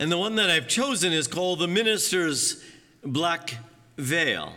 And 0.00 0.10
the 0.10 0.18
one 0.18 0.34
that 0.36 0.50
I've 0.50 0.66
chosen 0.66 1.12
is 1.12 1.28
called 1.28 1.60
The 1.60 1.68
Minister's 1.68 2.64
Black 3.04 3.58
Veil. 3.96 4.54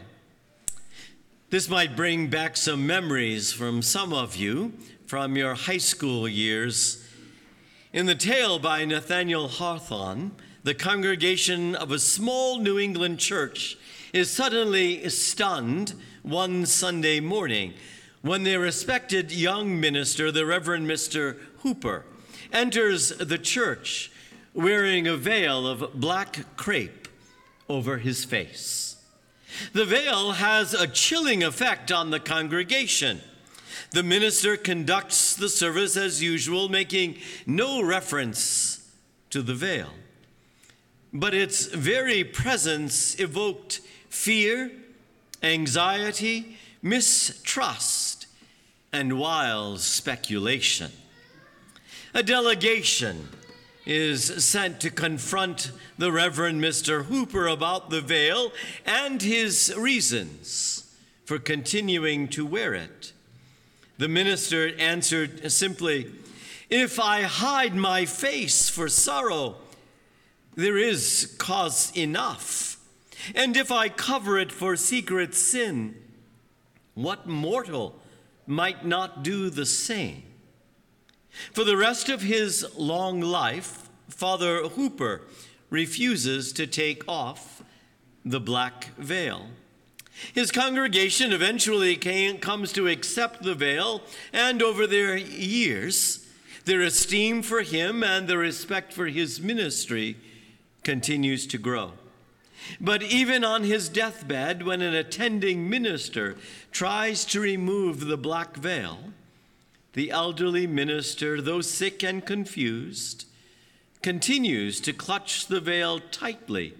This 1.51 1.69
might 1.69 1.95
bring 1.95 2.27
back 2.27 2.57
some 2.57 2.87
memories 2.87 3.53
from 3.53 3.83
some 3.83 4.13
of 4.13 4.35
you 4.35 4.73
from 5.05 5.37
your 5.37 5.53
high 5.53 5.77
school 5.77 6.27
years. 6.27 7.07
In 7.93 8.07
the 8.07 8.15
tale 8.15 8.57
by 8.57 8.83
Nathaniel 8.83 9.47
Hawthorne, 9.47 10.31
the 10.63 10.73
congregation 10.73 11.75
of 11.75 11.91
a 11.91 11.99
small 11.99 12.57
New 12.57 12.79
England 12.79 13.19
church 13.19 13.77
is 14.13 14.31
suddenly 14.31 15.07
stunned 15.07 15.93
one 16.23 16.65
Sunday 16.65 17.19
morning 17.19 17.75
when 18.23 18.43
their 18.43 18.59
respected 18.59 19.31
young 19.31 19.79
minister, 19.79 20.31
the 20.31 20.47
Reverend 20.47 20.89
Mr. 20.89 21.37
Hooper, 21.59 22.05
enters 22.51 23.09
the 23.09 23.37
church 23.37 24.11
wearing 24.57 25.07
a 25.07 25.15
veil 25.15 25.67
of 25.67 25.93
black 25.93 26.57
crepe 26.57 27.07
over 27.69 27.99
his 27.99 28.25
face. 28.25 28.97
The 29.71 29.85
veil 29.85 30.31
has 30.33 30.73
a 30.73 30.87
chilling 30.87 31.43
effect 31.43 31.91
on 31.91 32.09
the 32.09 32.19
congregation. 32.19 33.21
The 33.91 34.01
minister 34.01 34.57
conducts 34.57 35.35
the 35.35 35.47
service 35.47 35.95
as 35.95 36.23
usual, 36.23 36.69
making 36.69 37.17
no 37.45 37.83
reference 37.83 38.91
to 39.29 39.43
the 39.43 39.53
veil. 39.53 39.91
But 41.13 41.35
its 41.35 41.67
very 41.67 42.23
presence 42.23 43.19
evoked 43.19 43.81
fear, 44.09 44.71
anxiety, 45.43 46.57
mistrust, 46.81 48.25
and 48.91 49.19
wild 49.19 49.81
speculation. 49.81 50.91
A 52.15 52.23
delegation 52.23 53.29
is 53.87 54.43
sent 54.43 54.81
to 54.81 54.91
confront 54.91 55.71
the 55.97 56.11
Reverend 56.11 56.61
Mr. 56.61 57.05
Hooper 57.05 57.47
about 57.47 57.89
the 57.89 58.01
veil 58.01 58.51
and 58.85 59.21
his 59.21 59.73
reasons 59.77 60.93
for 61.23 61.39
continuing 61.39 62.27
to 62.27 62.45
wear 62.45 62.73
it. 62.73 63.13
The 63.97 64.09
minister 64.09 64.73
answered 64.77 65.49
simply, 65.53 66.11
If 66.69 66.99
I 66.99 67.21
hide 67.21 67.75
my 67.75 68.03
face 68.03 68.67
for 68.67 68.89
sorrow, 68.89 69.55
there 70.53 70.77
is 70.77 71.33
cause 71.37 71.95
enough. 71.95 72.77
And 73.33 73.55
if 73.55 73.71
I 73.71 73.87
cover 73.87 74.37
it 74.37 74.51
for 74.51 74.75
secret 74.75 75.33
sin, 75.33 75.95
what 76.93 77.25
mortal 77.25 77.95
might 78.45 78.85
not 78.85 79.23
do 79.23 79.49
the 79.49 79.65
same? 79.65 80.26
For 81.53 81.63
the 81.63 81.77
rest 81.77 82.09
of 82.09 82.21
his 82.21 82.65
long 82.75 83.21
life, 83.21 83.89
Father 84.09 84.63
Hooper 84.63 85.21
refuses 85.69 86.53
to 86.53 86.67
take 86.67 87.07
off 87.07 87.63
the 88.23 88.39
black 88.39 88.95
veil. 88.97 89.47
His 90.33 90.51
congregation 90.51 91.31
eventually 91.31 91.95
came, 91.95 92.39
comes 92.39 92.73
to 92.73 92.87
accept 92.87 93.43
the 93.43 93.55
veil, 93.55 94.01
and 94.33 94.61
over 94.61 94.87
their 94.87 95.15
years, 95.15 96.27
their 96.65 96.81
esteem 96.81 97.41
for 97.43 97.61
him 97.61 98.03
and 98.03 98.27
their 98.27 98.39
respect 98.39 98.93
for 98.93 99.07
his 99.07 99.39
ministry 99.39 100.17
continues 100.83 101.45
to 101.47 101.57
grow. 101.57 101.93
But 102.81 103.03
even 103.03 103.43
on 103.43 103.63
his 103.63 103.87
deathbed, 103.87 104.63
when 104.63 104.81
an 104.81 104.93
attending 104.93 105.69
minister 105.69 106.35
tries 106.71 107.23
to 107.25 107.39
remove 107.39 108.07
the 108.07 108.17
black 108.17 108.57
veil, 108.57 109.13
the 109.97 110.11
elderly 110.11 110.67
minister, 110.67 111.41
though 111.41 111.59
sick 111.59 112.03
and 112.03 112.23
confused, 112.23 113.25
continues 114.03 114.79
to 114.79 114.93
clutch 114.93 115.47
the 115.47 115.59
veil 115.59 115.99
tightly 116.11 116.75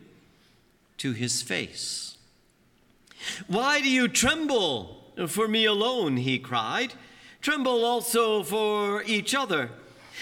to 1.00 1.14
his 1.14 1.42
face. 1.42 2.16
Why 3.48 3.82
do 3.82 3.90
you 3.90 4.08
tremble 4.08 5.04
for 5.28 5.48
me 5.48 5.66
alone? 5.66 6.18
he 6.18 6.38
cried. 6.38 6.94
Tremble 7.42 7.84
also 7.84 8.44
for 8.44 9.02
each 9.02 9.34
other. 9.34 9.72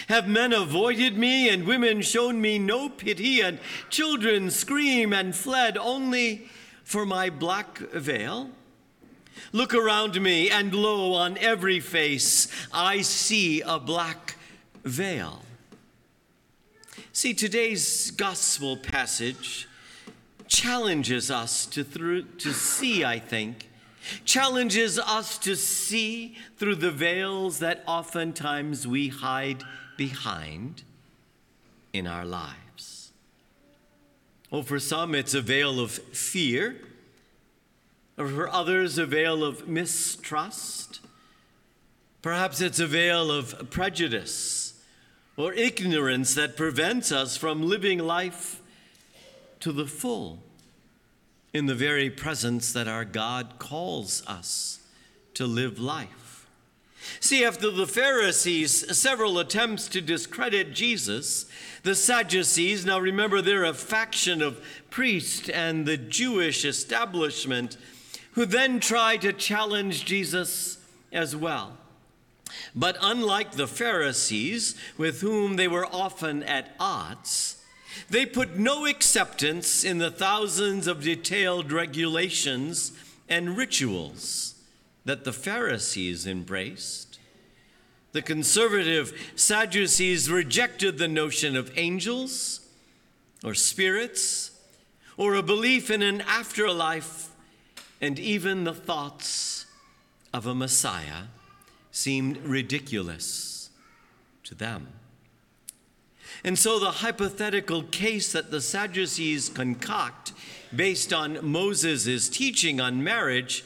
Have 0.07 0.29
men 0.29 0.53
avoided 0.53 1.17
me 1.17 1.49
and 1.49 1.67
women 1.67 2.01
shown 2.01 2.39
me 2.39 2.57
no 2.57 2.87
pity 2.87 3.41
and 3.41 3.59
children 3.89 4.49
scream 4.49 5.11
and 5.11 5.35
fled 5.35 5.77
only 5.77 6.47
for 6.85 7.05
my 7.05 7.29
black 7.29 7.77
veil? 7.77 8.51
Look 9.51 9.73
around 9.73 10.21
me, 10.21 10.49
and 10.49 10.73
lo, 10.73 11.13
on 11.13 11.37
every 11.37 11.79
face 11.79 12.47
I 12.73 13.01
see 13.01 13.61
a 13.61 13.79
black 13.79 14.35
veil. 14.83 15.43
See, 17.13 17.33
today's 17.33 18.11
gospel 18.11 18.77
passage 18.77 19.67
challenges 20.47 21.31
us 21.31 21.65
to, 21.67 21.83
through, 21.83 22.23
to 22.23 22.51
see, 22.51 23.05
I 23.05 23.19
think, 23.19 23.69
challenges 24.25 24.99
us 24.99 25.37
to 25.39 25.55
see 25.55 26.37
through 26.57 26.75
the 26.75 26.91
veils 26.91 27.59
that 27.59 27.83
oftentimes 27.87 28.87
we 28.87 29.07
hide 29.07 29.63
behind 29.97 30.83
in 31.93 32.05
our 32.05 32.25
lives. 32.25 33.11
Oh, 34.51 34.61
for 34.61 34.79
some, 34.79 35.15
it's 35.15 35.33
a 35.33 35.41
veil 35.41 35.79
of 35.79 35.91
fear 35.91 36.77
or 38.17 38.27
for 38.27 38.49
others, 38.49 38.97
a 38.97 39.05
veil 39.05 39.43
of 39.43 39.67
mistrust. 39.67 41.01
Perhaps 42.21 42.61
it's 42.61 42.79
a 42.79 42.87
veil 42.87 43.31
of 43.31 43.69
prejudice 43.69 44.81
or 45.37 45.53
ignorance 45.53 46.33
that 46.35 46.57
prevents 46.57 47.11
us 47.11 47.37
from 47.37 47.61
living 47.61 47.99
life 47.99 48.61
to 49.59 49.71
the 49.71 49.85
full 49.85 50.39
in 51.53 51.65
the 51.65 51.75
very 51.75 52.09
presence 52.09 52.73
that 52.73 52.87
our 52.87 53.05
God 53.05 53.59
calls 53.59 54.25
us 54.27 54.79
to 55.33 55.45
live 55.45 55.79
life. 55.79 56.47
See, 57.19 57.45
after 57.45 57.69
the 57.69 57.87
Pharisees' 57.87 58.97
several 58.97 59.39
attempts 59.39 59.87
to 59.89 60.01
discredit 60.01 60.73
Jesus, 60.73 61.45
the 61.83 61.95
Sadducees, 61.95 62.85
now 62.85 62.99
remember 62.99 63.41
they're 63.41 63.63
a 63.63 63.73
faction 63.73 64.41
of 64.41 64.63
priests 64.89 65.47
and 65.49 65.85
the 65.85 65.97
Jewish 65.97 66.65
establishment, 66.65 67.77
who 68.35 68.45
then 68.45 68.79
tried 68.79 69.21
to 69.21 69.33
challenge 69.33 70.05
Jesus 70.05 70.77
as 71.11 71.35
well. 71.35 71.77
But 72.75 72.97
unlike 73.01 73.53
the 73.53 73.67
Pharisees, 73.67 74.75
with 74.97 75.21
whom 75.21 75.55
they 75.55 75.67
were 75.67 75.85
often 75.85 76.43
at 76.43 76.75
odds, 76.79 77.61
they 78.09 78.25
put 78.25 78.57
no 78.57 78.85
acceptance 78.85 79.83
in 79.83 79.97
the 79.97 80.11
thousands 80.11 80.85
of 80.85 81.03
detailed 81.03 81.71
regulations 81.71 82.91
and 83.29 83.57
rituals 83.57 84.55
that 85.05 85.23
the 85.23 85.33
Pharisees 85.33 86.27
embraced. 86.27 87.19
The 88.11 88.21
conservative 88.21 89.31
Sadducees 89.35 90.29
rejected 90.29 90.97
the 90.97 91.07
notion 91.07 91.55
of 91.55 91.71
angels 91.77 92.59
or 93.43 93.53
spirits 93.53 94.51
or 95.17 95.35
a 95.35 95.43
belief 95.43 95.89
in 95.89 96.01
an 96.01 96.21
afterlife 96.21 97.29
and 98.01 98.19
even 98.19 98.63
the 98.63 98.73
thoughts 98.73 99.65
of 100.33 100.45
a 100.45 100.55
Messiah 100.55 101.23
seemed 101.91 102.37
ridiculous 102.37 103.69
to 104.43 104.55
them. 104.55 104.87
And 106.43 106.59
so 106.59 106.77
the 106.77 106.91
hypothetical 106.91 107.83
case 107.83 108.31
that 108.33 108.51
the 108.51 108.61
Sadducees 108.61 109.49
concoct 109.49 110.33
based 110.75 111.13
on 111.13 111.39
Moses' 111.41 112.29
teaching 112.29 112.81
on 112.81 113.03
marriage 113.03 113.63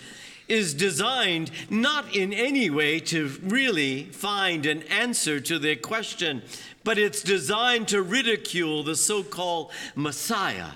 is 0.48 0.74
designed 0.74 1.52
not 1.70 2.16
in 2.16 2.34
any 2.34 2.70
way 2.70 3.00
to 3.00 3.30
really 3.44 4.04
find 4.06 4.66
an 4.66 4.84
answer 4.84 5.40
to 5.40 5.60
their 5.60 5.76
question, 5.76 6.42
but 6.84 6.98
it's 6.98 7.22
designed 7.22 7.88
to 7.88 8.02
ridicule 8.02 8.84
the 8.84 8.96
so 8.96 9.24
called 9.24 9.72
Messiah 9.96 10.72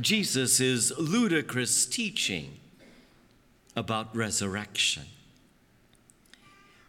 Jesus' 0.00 0.90
ludicrous 0.98 1.86
teaching 1.86 2.58
about 3.76 4.14
resurrection. 4.16 5.04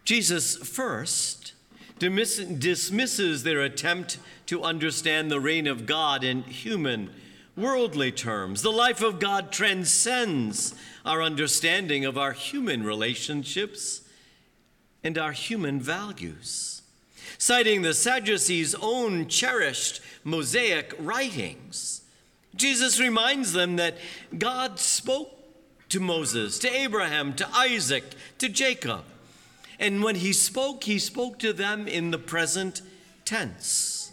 Jesus 0.05 0.57
first 0.57 1.53
dismisses 2.00 3.44
their 3.44 3.61
attempt 3.61 4.17
to 4.47 4.63
understand 4.63 5.31
the 5.31 5.39
reign 5.39 5.67
of 5.67 5.85
God 5.85 6.23
in 6.23 6.44
human, 6.44 7.09
worldly 7.55 8.11
terms. 8.11 8.61
The 8.61 8.71
life 8.71 9.01
of 9.01 9.19
God 9.19 9.51
transcends 9.51 10.75
our 11.06 11.21
understanding 11.21 12.03
of 12.03 12.17
our 12.17 12.33
human 12.33 12.83
relationships 12.83 14.01
and 15.03 15.17
our 15.17 15.31
human 15.31 15.79
values. 15.79 16.81
Citing 17.38 17.81
the 17.81 17.94
Sadducees' 17.94 18.75
own 18.75 19.27
cherished 19.27 20.01
Mosaic 20.23 20.94
writings, 20.99 22.01
Jesus 22.55 23.00
reminds 23.00 23.53
them 23.53 23.77
that 23.77 23.97
God 24.38 24.79
spoke 24.79 25.31
to 25.89 26.00
Moses, 26.00 26.59
to 26.59 26.69
Abraham, 26.69 27.33
to 27.35 27.47
Isaac, 27.53 28.03
to 28.38 28.50
Jacob. 28.50 29.03
And 29.79 30.03
when 30.03 30.15
he 30.15 30.33
spoke, 30.33 30.83
he 30.83 31.00
spoke 31.00 31.39
to 31.39 31.53
them 31.53 31.88
in 31.88 32.11
the 32.11 32.19
present 32.19 32.81
tense. 33.25 34.11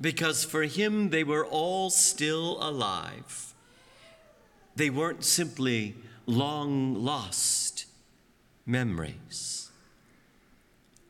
because 0.00 0.44
for 0.44 0.62
him 0.64 1.10
they 1.10 1.24
were 1.24 1.46
all 1.46 1.90
still 1.90 2.58
alive. 2.60 3.54
They 4.76 4.90
weren't 4.90 5.24
simply 5.24 5.94
long 6.26 6.94
lost 6.94 7.86
memories. 8.66 9.70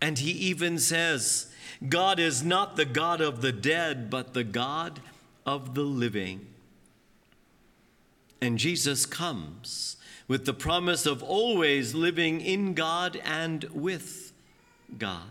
And 0.03 0.19
he 0.19 0.33
even 0.33 0.79
says, 0.79 1.51
God 1.89 2.19
is 2.19 2.45
not 2.45 2.77
the 2.77 2.85
God 2.85 3.21
of 3.23 3.41
the 3.41 3.53
dead, 3.53 4.11
but 4.11 4.35
the 4.35 4.45
God 4.45 5.01
of 5.47 5.75
the 5.75 5.83
living. 5.83 6.47
And 8.41 8.59
Jesus 8.59 9.07
comes 9.07 9.97
with 10.29 10.47
the 10.47 10.55
promise 10.55 11.07
of 11.07 11.23
always 11.23 11.95
living 11.95 12.41
in 12.41 12.75
God 12.75 13.21
and 13.25 13.65
with 13.65 14.33
God. 14.99 15.31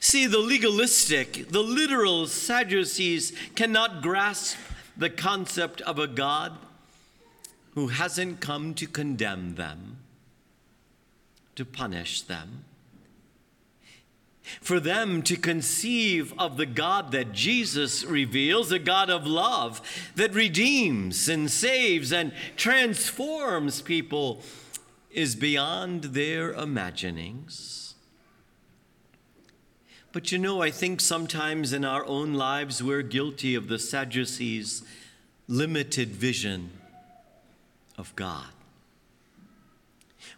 See, 0.00 0.26
the 0.26 0.38
legalistic, 0.38 1.48
the 1.48 1.62
literal 1.62 2.26
Sadducees 2.26 3.32
cannot 3.54 4.02
grasp 4.02 4.56
the 4.96 5.10
concept 5.10 5.80
of 5.82 5.98
a 5.98 6.06
God 6.06 6.56
who 7.74 7.88
hasn't 7.88 8.40
come 8.40 8.72
to 8.74 8.86
condemn 8.86 9.56
them, 9.56 9.98
to 11.56 11.64
punish 11.64 12.22
them. 12.22 12.64
For 14.60 14.78
them 14.78 15.22
to 15.22 15.36
conceive 15.36 16.34
of 16.38 16.56
the 16.56 16.66
God 16.66 17.12
that 17.12 17.32
Jesus 17.32 18.04
reveals, 18.04 18.70
a 18.72 18.78
God 18.78 19.08
of 19.08 19.26
love 19.26 19.80
that 20.16 20.34
redeems 20.34 21.28
and 21.28 21.50
saves 21.50 22.12
and 22.12 22.32
transforms 22.56 23.80
people, 23.80 24.42
is 25.10 25.34
beyond 25.34 26.04
their 26.04 26.52
imaginings. 26.52 27.94
But 30.12 30.30
you 30.30 30.38
know, 30.38 30.62
I 30.62 30.70
think 30.70 31.00
sometimes 31.00 31.72
in 31.72 31.84
our 31.84 32.04
own 32.04 32.34
lives 32.34 32.82
we're 32.82 33.02
guilty 33.02 33.54
of 33.54 33.68
the 33.68 33.78
Sadducees' 33.78 34.84
limited 35.48 36.10
vision 36.10 36.70
of 37.96 38.14
God. 38.14 38.46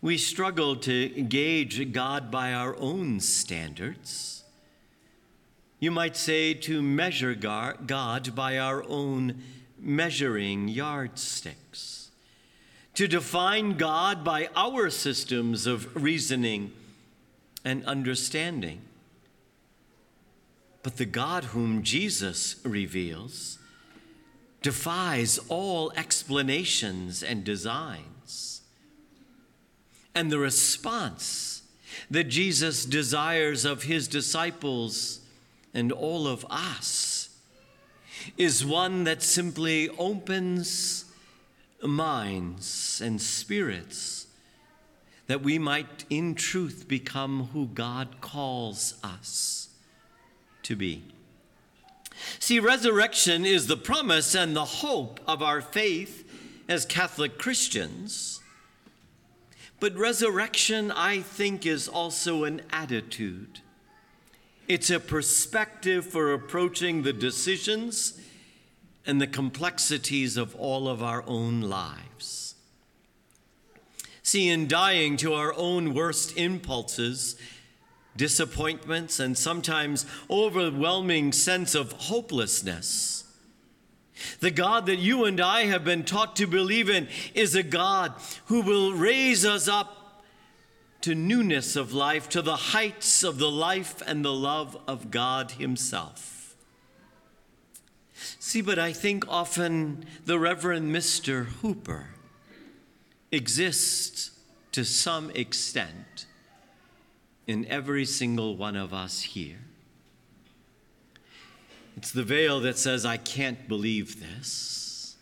We 0.00 0.18
struggle 0.18 0.76
to 0.76 1.08
gauge 1.08 1.92
God 1.92 2.30
by 2.30 2.52
our 2.52 2.76
own 2.76 3.20
standards. 3.20 4.44
You 5.78 5.90
might 5.90 6.16
say 6.16 6.54
to 6.54 6.80
measure 6.82 7.34
God 7.34 8.34
by 8.34 8.58
our 8.58 8.84
own 8.88 9.42
measuring 9.78 10.68
yardsticks, 10.68 12.10
to 12.94 13.06
define 13.06 13.76
God 13.76 14.24
by 14.24 14.48
our 14.56 14.88
systems 14.90 15.66
of 15.66 15.94
reasoning 15.94 16.72
and 17.64 17.84
understanding. 17.84 18.80
But 20.82 20.96
the 20.96 21.04
God 21.04 21.44
whom 21.44 21.82
Jesus 21.82 22.56
reveals 22.64 23.58
defies 24.62 25.38
all 25.48 25.92
explanations 25.96 27.22
and 27.22 27.44
designs. 27.44 28.55
And 30.16 30.32
the 30.32 30.38
response 30.38 31.62
that 32.10 32.24
Jesus 32.24 32.86
desires 32.86 33.66
of 33.66 33.82
his 33.82 34.08
disciples 34.08 35.20
and 35.74 35.92
all 35.92 36.26
of 36.26 36.46
us 36.48 37.28
is 38.38 38.64
one 38.64 39.04
that 39.04 39.22
simply 39.22 39.90
opens 39.98 41.04
minds 41.82 43.02
and 43.04 43.20
spirits 43.20 44.26
that 45.26 45.42
we 45.42 45.58
might 45.58 46.06
in 46.08 46.34
truth 46.34 46.88
become 46.88 47.50
who 47.52 47.66
God 47.66 48.22
calls 48.22 48.94
us 49.04 49.68
to 50.62 50.74
be. 50.74 51.02
See, 52.38 52.58
resurrection 52.58 53.44
is 53.44 53.66
the 53.66 53.76
promise 53.76 54.34
and 54.34 54.56
the 54.56 54.64
hope 54.64 55.20
of 55.28 55.42
our 55.42 55.60
faith 55.60 56.26
as 56.70 56.86
Catholic 56.86 57.36
Christians. 57.36 58.40
But 59.78 59.96
resurrection, 59.96 60.90
I 60.90 61.20
think, 61.20 61.66
is 61.66 61.86
also 61.88 62.44
an 62.44 62.62
attitude. 62.70 63.60
It's 64.68 64.90
a 64.90 64.98
perspective 64.98 66.06
for 66.06 66.32
approaching 66.32 67.02
the 67.02 67.12
decisions 67.12 68.18
and 69.06 69.20
the 69.20 69.26
complexities 69.26 70.36
of 70.36 70.56
all 70.56 70.88
of 70.88 71.02
our 71.02 71.22
own 71.26 71.60
lives. 71.60 72.54
See, 74.22 74.48
in 74.48 74.66
dying 74.66 75.16
to 75.18 75.34
our 75.34 75.54
own 75.54 75.94
worst 75.94 76.36
impulses, 76.36 77.36
disappointments, 78.16 79.20
and 79.20 79.38
sometimes 79.38 80.04
overwhelming 80.28 81.32
sense 81.32 81.76
of 81.76 81.92
hopelessness. 81.92 83.25
The 84.40 84.50
God 84.50 84.86
that 84.86 84.96
you 84.96 85.24
and 85.24 85.40
I 85.40 85.64
have 85.64 85.84
been 85.84 86.04
taught 86.04 86.36
to 86.36 86.46
believe 86.46 86.88
in 86.88 87.08
is 87.34 87.54
a 87.54 87.62
God 87.62 88.14
who 88.46 88.62
will 88.62 88.92
raise 88.92 89.44
us 89.44 89.68
up 89.68 90.24
to 91.02 91.14
newness 91.14 91.76
of 91.76 91.92
life, 91.92 92.28
to 92.30 92.42
the 92.42 92.56
heights 92.56 93.22
of 93.22 93.38
the 93.38 93.50
life 93.50 94.02
and 94.06 94.24
the 94.24 94.32
love 94.32 94.76
of 94.88 95.10
God 95.10 95.52
Himself. 95.52 96.56
See, 98.38 98.62
but 98.62 98.78
I 98.78 98.92
think 98.92 99.24
often 99.28 100.04
the 100.24 100.38
Reverend 100.38 100.94
Mr. 100.94 101.46
Hooper 101.46 102.08
exists 103.30 104.30
to 104.72 104.84
some 104.84 105.30
extent 105.30 106.26
in 107.46 107.66
every 107.66 108.04
single 108.04 108.56
one 108.56 108.76
of 108.76 108.92
us 108.92 109.22
here. 109.22 109.58
It's 111.96 112.12
the 112.12 112.22
veil 112.22 112.60
that 112.60 112.76
says, 112.76 113.06
I 113.06 113.16
can't 113.16 113.66
believe 113.68 114.20
this. 114.20 115.16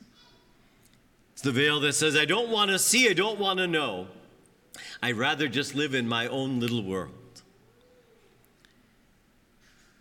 It's 1.32 1.42
the 1.42 1.52
veil 1.52 1.80
that 1.80 1.92
says, 1.92 2.16
I 2.16 2.24
don't 2.24 2.50
want 2.50 2.70
to 2.70 2.78
see, 2.78 3.08
I 3.08 3.12
don't 3.12 3.38
want 3.38 3.58
to 3.58 3.66
know. 3.66 4.08
I'd 5.02 5.16
rather 5.16 5.48
just 5.48 5.74
live 5.74 5.94
in 5.94 6.08
my 6.08 6.26
own 6.26 6.60
little 6.60 6.82
world. 6.82 7.12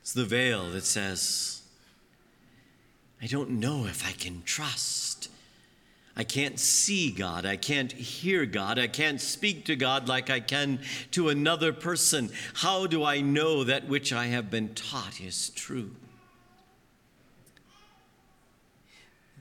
It's 0.01 0.13
the 0.13 0.25
veil 0.25 0.69
that 0.71 0.83
says, 0.83 1.61
I 3.21 3.27
don't 3.27 3.51
know 3.51 3.85
if 3.85 4.05
I 4.05 4.11
can 4.11 4.43
trust. 4.43 5.29
I 6.15 6.23
can't 6.23 6.59
see 6.59 7.11
God. 7.11 7.45
I 7.45 7.55
can't 7.55 7.91
hear 7.91 8.45
God. 8.45 8.77
I 8.77 8.87
can't 8.87 9.21
speak 9.21 9.65
to 9.65 9.75
God 9.75 10.07
like 10.07 10.29
I 10.29 10.39
can 10.39 10.79
to 11.11 11.29
another 11.29 11.71
person. 11.71 12.31
How 12.55 12.85
do 12.85 13.03
I 13.03 13.21
know 13.21 13.63
that 13.63 13.87
which 13.87 14.11
I 14.11 14.27
have 14.27 14.51
been 14.51 14.75
taught 14.75 15.21
is 15.21 15.49
true? 15.51 15.91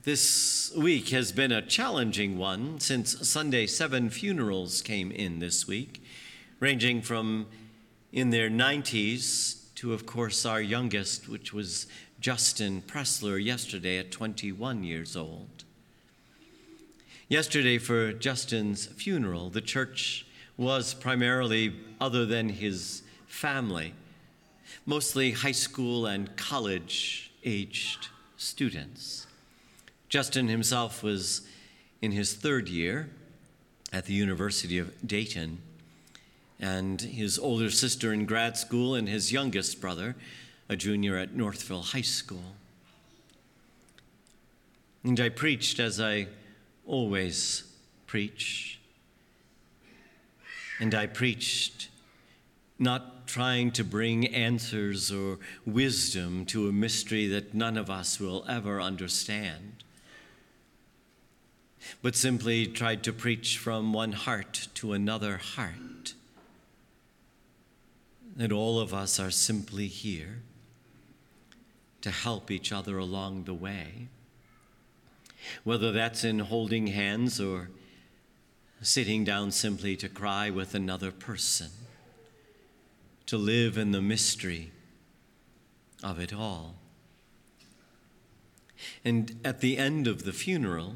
This 0.03 0.69
week 0.75 1.09
has 1.09 1.31
been 1.31 1.53
a 1.53 1.61
challenging 1.61 2.37
one 2.37 2.81
since 2.81 3.25
Sunday, 3.29 3.65
seven 3.65 4.09
funerals 4.09 4.81
came 4.81 5.13
in 5.13 5.39
this 5.39 5.65
week, 5.65 6.03
ranging 6.59 7.01
from 7.01 7.47
in 8.11 8.29
their 8.29 8.49
90s 8.49 9.73
to, 9.75 9.93
of 9.93 10.05
course, 10.05 10.45
our 10.45 10.61
youngest, 10.61 11.29
which 11.29 11.53
was 11.53 11.87
Justin 12.19 12.81
Pressler 12.81 13.41
yesterday 13.41 13.97
at 13.97 14.11
21 14.11 14.83
years 14.83 15.15
old. 15.15 15.63
Yesterday, 17.29 17.77
for 17.77 18.11
Justin's 18.11 18.87
funeral, 18.87 19.49
the 19.49 19.61
church 19.61 20.25
was 20.57 20.93
primarily, 20.93 21.79
other 22.01 22.25
than 22.25 22.49
his 22.49 23.03
family, 23.25 23.93
mostly 24.85 25.31
high 25.31 25.53
school 25.53 26.05
and 26.05 26.35
college 26.35 27.31
aged 27.45 28.09
students. 28.35 29.27
Justin 30.13 30.47
himself 30.47 31.01
was 31.01 31.41
in 31.99 32.11
his 32.11 32.35
third 32.35 32.69
year 32.69 33.09
at 33.91 34.05
the 34.05 34.13
University 34.13 34.77
of 34.77 34.93
Dayton, 35.03 35.57
and 36.59 37.01
his 37.01 37.39
older 37.39 37.71
sister 37.71 38.13
in 38.13 38.27
grad 38.27 38.55
school, 38.55 38.93
and 38.93 39.09
his 39.09 39.31
youngest 39.31 39.81
brother, 39.81 40.15
a 40.69 40.75
junior 40.75 41.17
at 41.17 41.33
Northville 41.33 41.81
High 41.81 42.01
School. 42.01 42.53
And 45.03 45.19
I 45.19 45.29
preached 45.29 45.79
as 45.79 45.99
I 45.99 46.27
always 46.85 47.63
preach. 48.05 48.79
And 50.79 50.93
I 50.93 51.07
preached 51.07 51.89
not 52.77 53.25
trying 53.25 53.71
to 53.71 53.83
bring 53.83 54.27
answers 54.27 55.11
or 55.11 55.39
wisdom 55.65 56.45
to 56.45 56.67
a 56.67 56.71
mystery 56.71 57.25
that 57.29 57.55
none 57.55 57.77
of 57.77 57.89
us 57.89 58.19
will 58.19 58.45
ever 58.47 58.79
understand, 58.79 59.83
but 62.01 62.15
simply 62.15 62.65
tried 62.65 63.03
to 63.03 63.13
preach 63.13 63.57
from 63.57 63.93
one 63.93 64.13
heart 64.13 64.67
to 64.75 64.93
another 64.93 65.37
heart. 65.37 66.13
That 68.35 68.51
all 68.51 68.79
of 68.79 68.93
us 68.93 69.19
are 69.19 69.31
simply 69.31 69.87
here 69.87 70.41
to 72.01 72.11
help 72.11 72.51
each 72.51 72.71
other 72.71 72.97
along 72.97 73.43
the 73.43 73.53
way 73.53 74.07
whether 75.63 75.91
that's 75.91 76.23
in 76.23 76.39
holding 76.39 76.87
hands 76.87 77.39
or 77.39 77.69
sitting 78.81 79.23
down 79.23 79.51
simply 79.51 79.95
to 79.95 80.09
cry 80.09 80.49
with 80.49 80.75
another 80.75 81.11
person, 81.11 81.69
to 83.25 83.37
live 83.37 83.77
in 83.77 83.91
the 83.91 84.01
mystery 84.01 84.71
of 86.03 86.19
it 86.19 86.33
all. 86.33 86.75
And 89.05 89.39
at 89.45 89.61
the 89.61 89.77
end 89.77 90.07
of 90.07 90.25
the 90.25 90.33
funeral, 90.33 90.95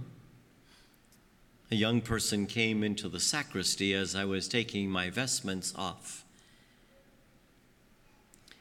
a 1.70 1.76
young 1.76 2.02
person 2.02 2.46
came 2.46 2.84
into 2.84 3.10
the 3.10 3.20
sacristy 3.20 3.94
as 3.94 4.16
I 4.16 4.26
was 4.26 4.48
taking 4.48 4.90
my 4.90 5.10
vestments 5.10 5.74
off. 5.76 6.24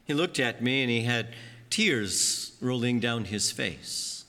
He 0.05 0.13
looked 0.13 0.39
at 0.39 0.61
me 0.61 0.81
and 0.81 0.91
he 0.91 1.01
had 1.01 1.33
tears 1.69 2.57
rolling 2.61 2.99
down 2.99 3.25
his 3.25 3.51
face. 3.51 4.25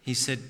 He 0.00 0.14
said, 0.14 0.40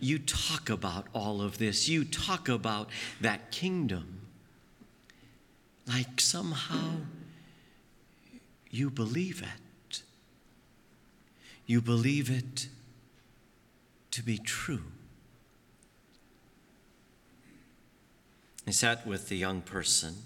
You 0.00 0.18
talk 0.18 0.68
about 0.68 1.06
all 1.14 1.40
of 1.40 1.58
this, 1.58 1.88
you 1.88 2.04
talk 2.04 2.48
about 2.48 2.88
that 3.20 3.50
kingdom. 3.50 4.20
Like 5.86 6.20
somehow 6.20 6.96
you 8.70 8.90
believe 8.90 9.42
it. 9.42 10.02
You 11.66 11.80
believe 11.80 12.30
it 12.30 12.68
to 14.10 14.22
be 14.22 14.38
true. 14.38 14.82
I 18.66 18.72
sat 18.72 19.06
with 19.06 19.28
the 19.28 19.36
young 19.36 19.60
person 19.60 20.16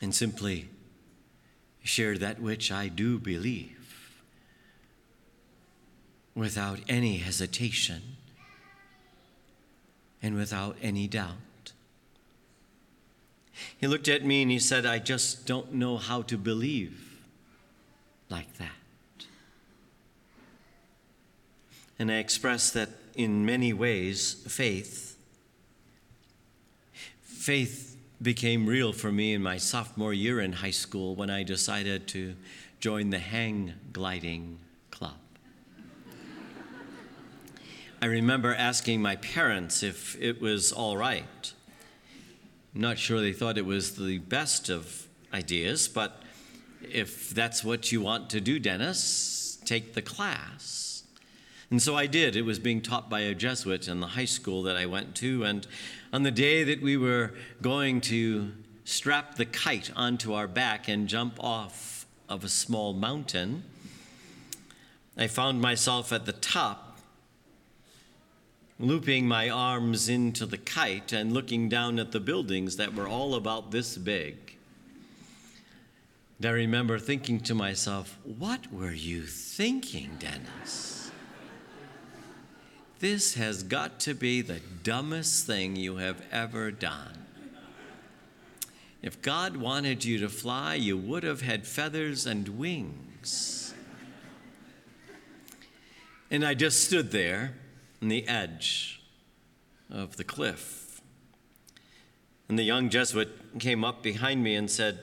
and 0.00 0.14
simply 0.14 0.68
shared 1.82 2.20
that 2.20 2.40
which 2.40 2.70
I 2.70 2.86
do 2.88 3.18
believe 3.18 4.22
without 6.36 6.78
any 6.88 7.16
hesitation 7.16 8.02
and 10.22 10.36
without 10.36 10.76
any 10.80 11.08
doubt. 11.08 11.72
He 13.78 13.88
looked 13.88 14.06
at 14.06 14.24
me 14.24 14.42
and 14.42 14.50
he 14.52 14.60
said, 14.60 14.86
I 14.86 15.00
just 15.00 15.46
don't 15.46 15.74
know 15.74 15.96
how 15.96 16.22
to 16.22 16.38
believe 16.38 17.18
like 18.30 18.56
that. 18.58 18.70
And 21.98 22.12
I 22.12 22.18
expressed 22.18 22.74
that 22.74 22.90
in 23.16 23.44
many 23.44 23.72
ways, 23.72 24.34
faith 24.46 25.07
faith 27.48 27.96
became 28.20 28.66
real 28.66 28.92
for 28.92 29.10
me 29.10 29.32
in 29.32 29.42
my 29.42 29.56
sophomore 29.56 30.12
year 30.12 30.38
in 30.38 30.52
high 30.52 30.70
school 30.70 31.14
when 31.14 31.30
I 31.30 31.44
decided 31.44 32.06
to 32.08 32.34
join 32.78 33.08
the 33.08 33.18
hang 33.18 33.72
gliding 33.90 34.58
club. 34.90 35.16
I 38.02 38.04
remember 38.04 38.54
asking 38.54 39.00
my 39.00 39.16
parents 39.16 39.82
if 39.82 40.14
it 40.20 40.42
was 40.42 40.72
all 40.72 40.98
right. 40.98 41.52
I'm 42.74 42.82
not 42.82 42.98
sure 42.98 43.18
they 43.18 43.32
thought 43.32 43.56
it 43.56 43.64
was 43.64 43.96
the 43.96 44.18
best 44.18 44.68
of 44.68 45.06
ideas, 45.32 45.88
but 45.88 46.22
if 46.82 47.30
that's 47.30 47.64
what 47.64 47.90
you 47.90 48.02
want 48.02 48.28
to 48.28 48.42
do, 48.42 48.58
Denis, 48.58 49.58
take 49.64 49.94
the 49.94 50.02
class. 50.02 50.87
And 51.70 51.82
so 51.82 51.96
I 51.96 52.06
did. 52.06 52.34
It 52.34 52.42
was 52.42 52.58
being 52.58 52.80
taught 52.80 53.10
by 53.10 53.20
a 53.20 53.34
Jesuit 53.34 53.88
in 53.88 54.00
the 54.00 54.06
high 54.08 54.24
school 54.24 54.62
that 54.62 54.76
I 54.76 54.86
went 54.86 55.14
to, 55.16 55.44
and 55.44 55.66
on 56.12 56.22
the 56.22 56.30
day 56.30 56.64
that 56.64 56.80
we 56.80 56.96
were 56.96 57.34
going 57.60 58.00
to 58.02 58.52
strap 58.84 59.34
the 59.34 59.44
kite 59.44 59.90
onto 59.94 60.32
our 60.32 60.48
back 60.48 60.88
and 60.88 61.08
jump 61.08 61.42
off 61.44 62.06
of 62.26 62.42
a 62.42 62.48
small 62.48 62.94
mountain, 62.94 63.64
I 65.16 65.26
found 65.26 65.60
myself 65.60 66.10
at 66.12 66.24
the 66.24 66.32
top, 66.32 66.98
looping 68.78 69.28
my 69.28 69.50
arms 69.50 70.08
into 70.08 70.46
the 70.46 70.56
kite 70.56 71.12
and 71.12 71.32
looking 71.32 71.68
down 71.68 71.98
at 71.98 72.12
the 72.12 72.20
buildings 72.20 72.76
that 72.76 72.94
were 72.94 73.08
all 73.08 73.34
about 73.34 73.72
this 73.72 73.98
big. 73.98 74.56
And 76.38 76.46
I 76.46 76.50
remember 76.50 76.98
thinking 76.98 77.40
to 77.40 77.54
myself, 77.54 78.16
What 78.24 78.72
were 78.72 78.92
you 78.92 79.24
thinking, 79.24 80.12
Denis? 80.18 80.97
This 83.00 83.34
has 83.34 83.62
got 83.62 84.00
to 84.00 84.14
be 84.14 84.42
the 84.42 84.60
dumbest 84.82 85.46
thing 85.46 85.76
you 85.76 85.96
have 85.96 86.20
ever 86.32 86.72
done. 86.72 87.26
If 89.02 89.22
God 89.22 89.56
wanted 89.56 90.04
you 90.04 90.18
to 90.18 90.28
fly, 90.28 90.74
you 90.74 90.96
would 90.96 91.22
have 91.22 91.42
had 91.42 91.66
feathers 91.66 92.26
and 92.26 92.48
wings. 92.58 93.72
And 96.30 96.44
I 96.44 96.54
just 96.54 96.84
stood 96.84 97.12
there 97.12 97.54
on 98.02 98.08
the 98.08 98.26
edge 98.26 99.00
of 99.88 100.16
the 100.16 100.24
cliff. 100.24 101.00
And 102.48 102.58
the 102.58 102.64
young 102.64 102.88
Jesuit 102.88 103.60
came 103.60 103.84
up 103.84 104.02
behind 104.02 104.42
me 104.42 104.56
and 104.56 104.68
said, 104.68 104.98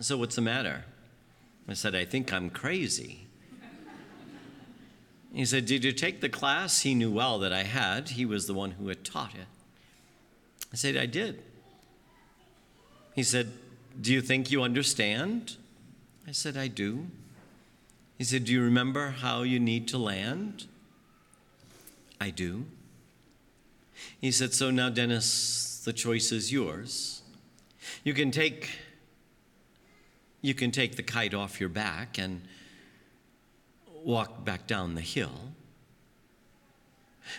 So 0.00 0.16
what's 0.16 0.36
the 0.36 0.42
matter? 0.42 0.84
I 1.68 1.74
said, 1.74 1.94
I 1.94 2.04
think 2.04 2.32
I'm 2.32 2.48
crazy. 2.48 3.25
He 5.36 5.44
said, 5.44 5.66
Did 5.66 5.84
you 5.84 5.92
take 5.92 6.22
the 6.22 6.30
class? 6.30 6.80
He 6.80 6.94
knew 6.94 7.10
well 7.10 7.38
that 7.40 7.52
I 7.52 7.64
had. 7.64 8.08
He 8.08 8.24
was 8.24 8.46
the 8.46 8.54
one 8.54 8.70
who 8.70 8.88
had 8.88 9.04
taught 9.04 9.34
it. 9.34 9.46
I 10.72 10.76
said, 10.76 10.96
I 10.96 11.04
did. 11.04 11.42
He 13.14 13.22
said, 13.22 13.52
Do 14.00 14.14
you 14.14 14.22
think 14.22 14.50
you 14.50 14.62
understand? 14.62 15.56
I 16.26 16.32
said, 16.32 16.56
I 16.56 16.68
do. 16.68 17.08
He 18.16 18.24
said, 18.24 18.46
Do 18.46 18.52
you 18.52 18.62
remember 18.62 19.10
how 19.10 19.42
you 19.42 19.60
need 19.60 19.86
to 19.88 19.98
land? 19.98 20.64
I 22.18 22.30
do. 22.30 22.64
He 24.18 24.32
said, 24.32 24.54
So 24.54 24.70
now, 24.70 24.88
Denis, 24.88 25.82
the 25.84 25.92
choice 25.92 26.32
is 26.32 26.50
yours. 26.50 27.20
You 28.04 28.14
can 28.14 28.30
take 28.30 28.70
you 30.40 30.54
can 30.54 30.70
take 30.70 30.96
the 30.96 31.02
kite 31.02 31.34
off 31.34 31.60
your 31.60 31.68
back 31.68 32.18
and 32.18 32.40
walk 34.06 34.44
back 34.44 34.66
down 34.66 34.94
the 34.94 35.00
hill. 35.00 35.52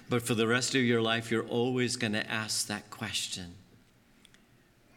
But 0.10 0.22
for 0.22 0.36
the 0.36 0.48
rest 0.48 0.76
of 0.76 0.82
your 0.82 1.02
life, 1.02 1.32
you're 1.32 1.48
always 1.48 1.96
going 1.96 2.12
to 2.12 2.30
ask 2.30 2.68
that 2.68 2.92
question 2.92 3.56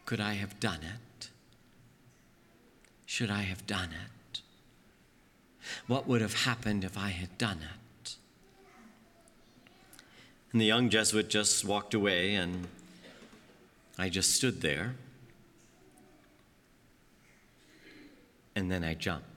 Could 0.05 0.19
I 0.19 0.33
have 0.33 0.59
done 0.59 0.79
it? 0.83 1.29
Should 3.05 3.31
I 3.31 3.43
have 3.43 3.65
done 3.65 3.89
it? 3.89 4.41
What 5.87 6.07
would 6.07 6.21
have 6.21 6.43
happened 6.43 6.83
if 6.83 6.97
I 6.97 7.09
had 7.09 7.37
done 7.37 7.59
it? 7.59 8.15
And 10.51 10.59
the 10.59 10.65
young 10.65 10.89
Jesuit 10.89 11.29
just 11.29 11.63
walked 11.63 11.93
away, 11.93 12.35
and 12.35 12.67
I 13.97 14.09
just 14.09 14.35
stood 14.35 14.61
there. 14.61 14.95
And 18.53 18.69
then 18.69 18.83
I 18.83 18.93
jumped. 18.95 19.30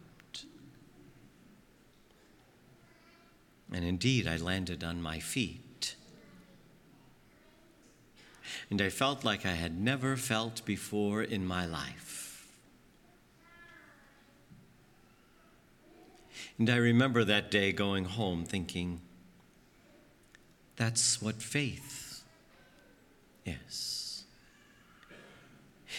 And 3.74 3.84
indeed, 3.84 4.28
I 4.28 4.36
landed 4.36 4.84
on 4.84 5.02
my 5.02 5.18
feet. 5.18 5.96
And 8.70 8.80
I 8.80 8.88
felt 8.88 9.24
like 9.24 9.44
I 9.44 9.54
had 9.54 9.80
never 9.80 10.16
felt 10.16 10.64
before 10.64 11.24
in 11.24 11.44
my 11.44 11.66
life. 11.66 12.46
And 16.56 16.70
I 16.70 16.76
remember 16.76 17.24
that 17.24 17.50
day 17.50 17.72
going 17.72 18.04
home 18.04 18.44
thinking, 18.44 19.00
that's 20.76 21.20
what 21.20 21.42
faith 21.42 22.22
is. 23.44 24.03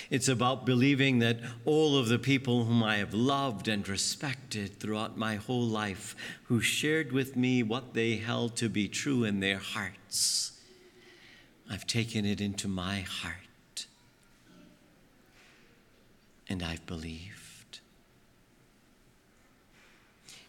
It's 0.10 0.28
about 0.28 0.66
believing 0.66 1.20
that 1.20 1.40
all 1.66 1.98
of 1.98 2.08
the 2.08 2.20
people 2.20 2.66
whom 2.66 2.84
I 2.84 2.98
have 2.98 3.14
loved 3.14 3.68
and 3.68 3.88
respected 3.88 4.80
throughout 4.80 5.18
my 5.18 5.36
whole 5.36 5.66
life, 5.66 6.16
who 6.46 6.62
shared 6.62 7.12
with 7.12 7.36
me 7.36 7.64
what 7.64 7.94
they 7.94 8.18
held 8.18 8.56
to 8.58 8.70
be 8.70 8.88
true 8.88 9.24
in 9.24 9.40
their 9.40 9.58
hearts, 9.58 10.60
I've 11.70 11.88
taken 11.88 12.25
it 12.25 12.42
into 12.42 12.68
my 12.68 13.02
heart 13.02 13.88
and 16.48 16.62
I've 16.62 16.86
believed. 16.86 17.80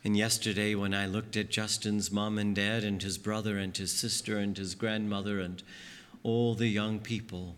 And 0.04 0.16
yesterday, 0.16 0.74
when 0.74 0.94
I 0.94 1.06
looked 1.06 1.36
at 1.36 1.50
Justin's 1.50 2.12
mom 2.12 2.38
and 2.38 2.54
dad 2.54 2.84
and 2.84 3.02
his 3.02 3.18
brother 3.18 3.58
and 3.58 3.76
his 3.76 3.92
sister 3.92 4.38
and 4.38 4.56
his 4.56 4.76
grandmother 4.76 5.40
and 5.40 5.62
all 6.22 6.54
the 6.54 6.68
young 6.68 7.00
people, 7.00 7.56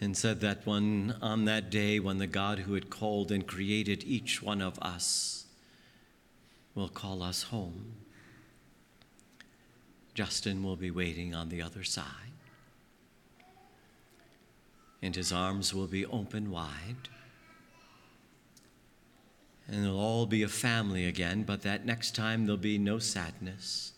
and 0.00 0.16
said 0.16 0.40
that 0.40 0.66
one 0.66 1.14
on 1.20 1.44
that 1.44 1.70
day 1.70 2.00
when 2.00 2.16
the 2.16 2.26
God 2.26 2.60
who 2.60 2.72
had 2.72 2.88
called 2.88 3.30
and 3.30 3.46
created 3.46 4.02
each 4.04 4.42
one 4.42 4.62
of 4.62 4.78
us 4.78 5.44
will 6.74 6.88
call 6.88 7.22
us 7.22 7.44
home. 7.44 7.96
Justin 10.14 10.62
will 10.62 10.76
be 10.76 10.90
waiting 10.90 11.34
on 11.34 11.50
the 11.50 11.60
other 11.60 11.84
side. 11.84 12.06
And 15.02 15.14
his 15.14 15.32
arms 15.32 15.74
will 15.74 15.86
be 15.86 16.06
open 16.06 16.50
wide. 16.50 17.08
And 19.68 19.84
they'll 19.84 19.98
all 19.98 20.26
be 20.26 20.42
a 20.42 20.48
family 20.48 21.06
again, 21.06 21.42
but 21.42 21.62
that 21.62 21.84
next 21.84 22.14
time 22.14 22.46
there'll 22.46 22.56
be 22.56 22.78
no 22.78 22.98
sadness 22.98 23.92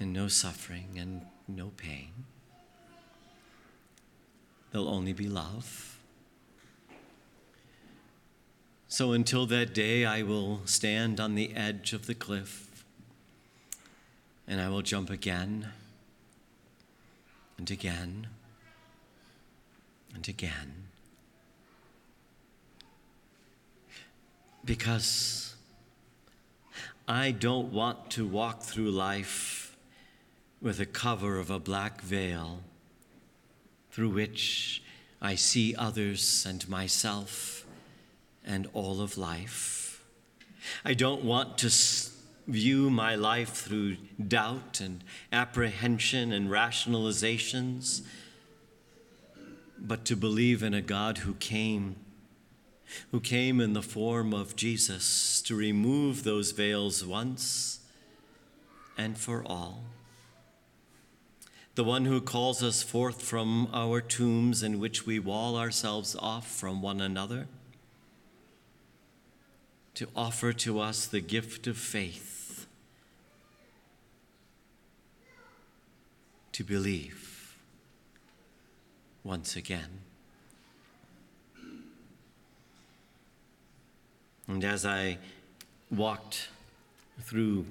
and 0.00 0.12
no 0.12 0.28
suffering 0.28 0.96
and 0.98 1.26
no 1.46 1.68
pain 1.76 2.24
there'll 4.70 4.88
only 4.88 5.12
be 5.12 5.28
love. 5.28 5.98
So 8.88 9.12
until 9.12 9.46
that 9.46 9.74
day, 9.74 10.04
I 10.04 10.22
will 10.22 10.62
stand 10.64 11.20
on 11.20 11.34
the 11.34 11.54
edge 11.54 11.92
of 11.92 12.06
the 12.06 12.14
cliff 12.14 12.84
and 14.46 14.60
I 14.60 14.68
will 14.70 14.80
jump 14.80 15.10
again 15.10 15.68
and 17.58 17.70
again 17.70 18.28
and 20.14 20.26
again. 20.26 20.72
Because 24.64 25.54
I 27.06 27.30
don't 27.30 27.72
want 27.72 28.10
to 28.12 28.26
walk 28.26 28.62
through 28.62 28.90
life 28.90 29.76
with 30.60 30.80
a 30.80 30.86
cover 30.86 31.38
of 31.38 31.50
a 31.50 31.58
black 31.58 32.00
veil 32.00 32.60
through 33.98 34.10
which 34.10 34.80
I 35.20 35.34
see 35.34 35.74
others 35.74 36.46
and 36.48 36.68
myself 36.68 37.66
and 38.46 38.68
all 38.72 39.00
of 39.00 39.18
life. 39.18 40.04
I 40.84 40.94
don't 40.94 41.24
want 41.24 41.58
to 41.58 41.70
view 42.46 42.90
my 42.90 43.16
life 43.16 43.54
through 43.54 43.96
doubt 44.24 44.80
and 44.80 45.02
apprehension 45.32 46.30
and 46.30 46.48
rationalizations, 46.48 48.02
but 49.76 50.04
to 50.04 50.14
believe 50.14 50.62
in 50.62 50.74
a 50.74 50.80
God 50.80 51.18
who 51.18 51.34
came, 51.34 51.96
who 53.10 53.18
came 53.18 53.60
in 53.60 53.72
the 53.72 53.82
form 53.82 54.32
of 54.32 54.54
Jesus 54.54 55.42
to 55.42 55.56
remove 55.56 56.22
those 56.22 56.52
veils 56.52 57.04
once 57.04 57.80
and 58.96 59.18
for 59.18 59.42
all 59.44 59.82
the 61.78 61.84
one 61.84 62.06
who 62.06 62.20
calls 62.20 62.60
us 62.60 62.82
forth 62.82 63.22
from 63.22 63.68
our 63.72 64.00
tombs 64.00 64.64
in 64.64 64.80
which 64.80 65.06
we 65.06 65.20
wall 65.20 65.56
ourselves 65.56 66.16
off 66.18 66.50
from 66.50 66.82
one 66.82 67.00
another, 67.00 67.46
to 69.94 70.08
offer 70.16 70.52
to 70.52 70.80
us 70.80 71.06
the 71.06 71.20
gift 71.20 71.68
of 71.68 71.76
faith, 71.76 72.66
to 76.50 76.64
believe 76.64 77.54
once 79.22 79.54
again. 79.54 80.00
And 84.48 84.64
as 84.64 84.84
I 84.84 85.18
walked 85.92 86.48
through 87.20 87.66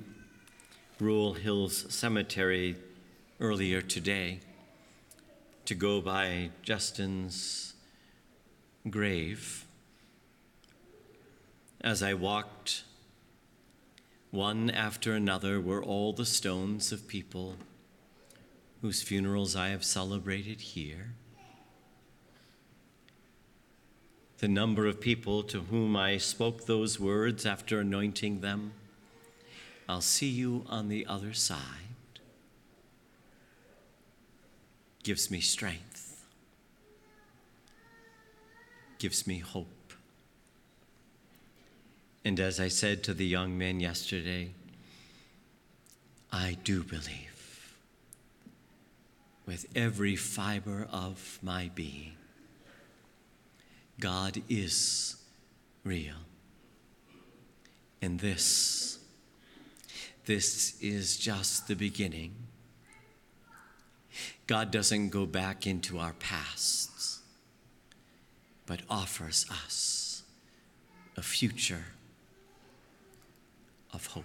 Rural 0.98 1.34
Hills 1.34 1.88
Cemetery 1.90 2.78
earlier 3.40 3.82
today 3.82 4.40
to 5.66 5.76
go 5.76 6.02
by 6.02 6.50
Justin's 6.64 7.76
grave. 8.90 9.66
As 11.80 12.02
I 12.02 12.16
walked, 12.16 12.84
one 14.32 14.72
after 14.72 15.14
another 15.14 15.62
were 15.62 15.84
all 15.84 16.14
the 16.14 16.26
stones 16.26 16.92
of 16.92 17.08
people 17.08 17.58
whose 18.82 19.04
funerals 19.04 19.56
I 19.56 19.68
have 19.70 19.86
celebrated 19.86 20.60
here. 20.60 21.14
The 24.40 24.48
number 24.48 24.88
of 24.88 25.00
people 25.00 25.44
to 25.44 25.62
whom 25.62 25.96
I 25.96 26.18
spoke 26.18 26.66
those 26.66 27.00
words 27.00 27.46
after 27.46 27.82
anointing 27.82 28.42
them, 28.42 28.74
I'll 29.88 30.02
see 30.02 30.30
you 30.30 30.66
on 30.68 30.90
the 30.90 31.06
other 31.06 31.34
side. 31.34 31.97
Gives 35.08 35.32
me 35.32 35.40
strength, 35.40 36.26
gives 39.00 39.26
me 39.26 39.40
hope. 39.40 39.94
And 42.26 42.38
as 42.42 42.60
I 42.60 42.68
said 42.68 43.04
to 43.04 43.14
the 43.14 43.26
young 43.26 43.58
men 43.58 43.80
yesterday, 43.80 44.50
I 46.30 46.58
do 46.66 46.84
believe 46.84 47.78
with 49.46 49.66
every 49.74 50.18
fiber 50.18 50.90
of 50.92 51.40
my 51.42 51.72
being. 51.74 52.12
God 54.02 54.42
is 54.50 55.16
real. 55.86 56.20
And 58.02 58.20
this, 58.20 59.00
this 60.26 60.78
is 60.82 61.16
just 61.16 61.70
the 61.70 61.76
beginning 61.76 62.34
God 64.48 64.72
doesn't 64.72 65.10
go 65.10 65.26
back 65.26 65.68
into 65.68 66.00
our 66.00 66.14
pasts, 66.14 67.20
but 68.66 68.82
offers 68.90 69.46
us 69.52 70.24
a 71.18 71.22
future 71.22 71.84
of 73.94 74.08
hope. 74.08 74.24